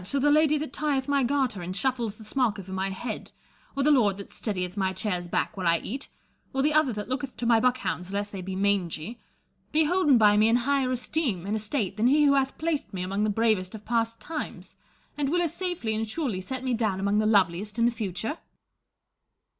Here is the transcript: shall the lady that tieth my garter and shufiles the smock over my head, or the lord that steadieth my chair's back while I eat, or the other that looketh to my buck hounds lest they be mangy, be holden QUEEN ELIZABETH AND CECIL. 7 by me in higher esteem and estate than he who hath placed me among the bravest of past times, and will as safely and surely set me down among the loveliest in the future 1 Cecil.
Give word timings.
shall 0.03 0.19
the 0.19 0.31
lady 0.31 0.57
that 0.57 0.73
tieth 0.73 1.07
my 1.07 1.21
garter 1.21 1.61
and 1.61 1.75
shufiles 1.75 2.17
the 2.17 2.25
smock 2.25 2.57
over 2.57 2.71
my 2.71 2.89
head, 2.89 3.31
or 3.77 3.83
the 3.83 3.91
lord 3.91 4.17
that 4.17 4.31
steadieth 4.31 4.75
my 4.75 4.91
chair's 4.91 5.27
back 5.27 5.55
while 5.55 5.67
I 5.67 5.77
eat, 5.83 6.09
or 6.53 6.63
the 6.63 6.73
other 6.73 6.91
that 6.93 7.07
looketh 7.07 7.37
to 7.37 7.45
my 7.45 7.59
buck 7.59 7.77
hounds 7.77 8.11
lest 8.11 8.31
they 8.31 8.41
be 8.41 8.55
mangy, 8.55 9.19
be 9.71 9.83
holden 9.83 10.17
QUEEN 10.17 10.17
ELIZABETH 10.17 10.17
AND 10.17 10.17
CECIL. 10.17 10.17
7 10.17 10.17
by 10.17 10.37
me 10.37 10.49
in 10.49 10.55
higher 10.55 10.91
esteem 10.91 11.45
and 11.45 11.55
estate 11.55 11.97
than 11.97 12.07
he 12.07 12.23
who 12.25 12.33
hath 12.33 12.57
placed 12.57 12.91
me 12.91 13.03
among 13.03 13.23
the 13.23 13.29
bravest 13.29 13.75
of 13.75 13.85
past 13.85 14.19
times, 14.19 14.75
and 15.19 15.29
will 15.29 15.39
as 15.43 15.53
safely 15.53 15.93
and 15.93 16.09
surely 16.09 16.41
set 16.41 16.63
me 16.63 16.73
down 16.73 16.99
among 16.99 17.19
the 17.19 17.27
loveliest 17.27 17.77
in 17.77 17.85
the 17.85 17.91
future 17.91 18.29
1 18.29 18.37
Cecil. 18.37 18.43